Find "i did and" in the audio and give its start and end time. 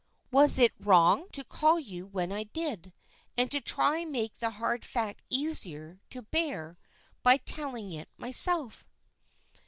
2.31-3.51